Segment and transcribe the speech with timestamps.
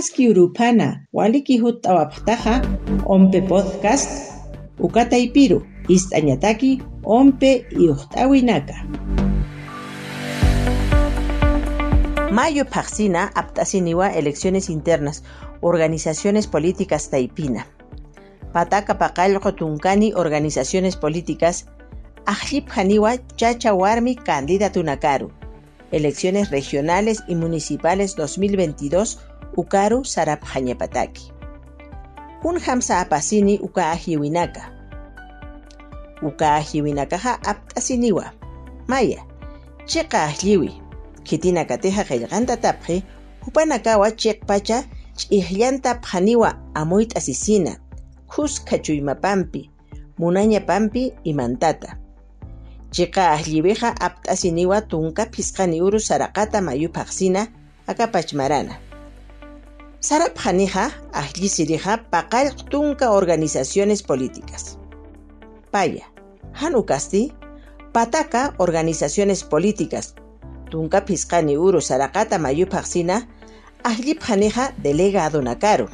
[0.00, 1.06] Maski urupana
[3.04, 4.32] ompe podcast
[5.88, 6.80] ist'añataki
[7.70, 8.76] iuqt'awinaka.
[12.32, 15.22] Mayo Paxina aptasiniwa elecciones internas
[15.60, 17.66] organizaciones políticas taipina.
[18.54, 21.66] Pataka paqallqu tunkani organizaciones políticas
[22.24, 24.16] Ajlip Haniwa Chacha Warmi
[24.82, 25.30] Nakaru.
[25.92, 29.18] Elecciones regionales y municipales 2022
[29.56, 31.32] ukaru sarap hanyapataki.
[32.44, 34.72] Un hamsa apasini uka ahiwinaka.
[36.22, 38.32] Uka ahiwinakaha aptasiniwa.
[38.88, 39.24] Maya,
[39.86, 40.82] cheka ahliwi.
[41.22, 43.02] Kitina kateja qillqanta upanakawa
[43.44, 44.10] hupanakawa
[44.46, 44.84] pacha,
[45.16, 47.76] ch'ihllanta phaniwa amoit asisina,
[48.26, 49.70] kus kachuima pampi,
[50.18, 51.96] munanya pampi munañapanpi imantata.
[52.90, 57.46] Chiqa ahliwiqa aptasiniwa tunka piskani uru sarakata aka
[57.86, 58.89] akapachmarana.
[60.00, 60.30] Akapachmarana.
[60.34, 64.78] Sarapqaniqa ahlisiriqa paqall tunka organizaciones políticas.
[65.70, 66.04] Paya,
[66.52, 67.32] hanu kasti,
[67.92, 70.14] pataka organizaciones políticas
[70.70, 73.28] tunka phisqani uru saraqata mayupaq sina
[73.84, 75.88] ahllipqaniqa delegado nakaru.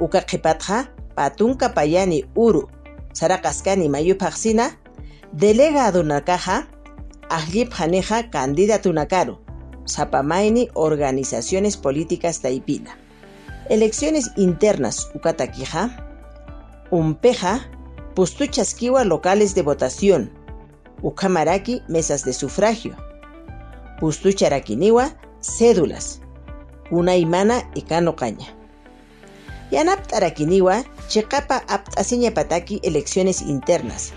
[0.00, 2.68] Uka qhipatqa patunka payani uru
[3.12, 4.70] saraqaskani mayupaq sina
[5.32, 6.66] Delegado nakaja,
[7.28, 9.45] Ajlip Janeja candidato nakaru.
[9.86, 12.96] Zapamaini Organizaciones Políticas Taipina.
[13.68, 15.90] Elecciones internas Ukatakija.
[16.90, 17.70] Umpeja.
[18.14, 20.30] Pustuchaskiwa locales de votación.
[21.02, 22.96] Ukamaraki mesas de sufragio.
[24.00, 26.20] Pustucharakiniwa cédulas.
[26.90, 28.46] Unaimana Ikano Caña.
[29.70, 34.12] Yanaptarakiniwa Chekapa aptasiña pataki elecciones internas.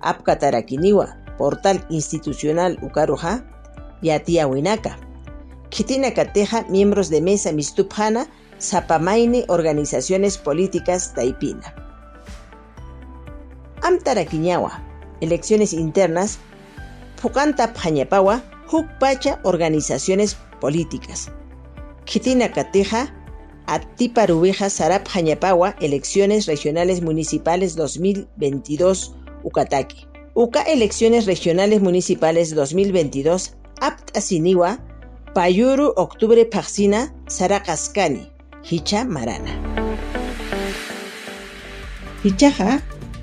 [0.00, 3.44] Apkatarakiniwa, Portal Institucional Ukaruja,
[4.06, 4.98] Yatia Winaka.
[5.68, 8.28] Kitina Kateja, miembros de mesa Mistupjana,
[8.60, 11.74] Zapamaini, organizaciones políticas Taipina.
[13.82, 14.82] Amtarakiñawa,
[15.20, 16.38] elecciones internas,
[17.20, 21.30] Pukanta Pjañapawa, Hukpacha, organizaciones políticas.
[22.04, 23.12] Kitina Kateja,
[23.66, 25.06] Atiparubeja Sarap
[25.80, 30.06] elecciones regionales municipales 2022 Ucataqui.
[30.38, 34.78] Uca Elecciones Regionales Municipales 2022, Apt Asiniwa,
[35.34, 38.26] Payuru Octubre Paxina, Saracascani,
[38.62, 39.50] Hicha Marana.
[42.22, 42.80] Hichaja,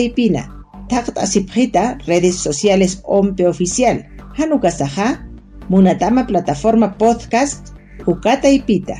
[0.87, 4.05] Takt Asiprita, redes sociales Ompe Oficial.
[4.37, 5.27] Hanukasaja,
[5.69, 7.73] Munatama Plataforma Podcast
[8.05, 8.95] Ukata y Pita.